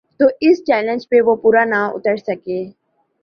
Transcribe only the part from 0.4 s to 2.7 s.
اس challenge پہ وہ پورا نہ اتر سکے۔